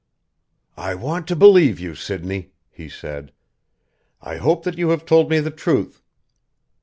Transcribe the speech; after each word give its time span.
"I 0.79 0.95
want 0.95 1.27
to 1.27 1.35
believe 1.35 1.79
you, 1.79 1.93
Sidney!" 1.93 2.53
he 2.71 2.89
said. 2.89 3.31
"I 4.19 4.37
hope 4.37 4.63
that 4.63 4.79
you 4.79 4.89
have 4.89 5.05
told 5.05 5.29
me 5.29 5.39
the 5.39 5.51
truth. 5.51 6.01